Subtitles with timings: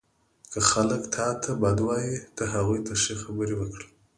[0.51, 3.85] •که خلک تا ته بد وایي، ته هغوی ته ښې خبرې وکړه.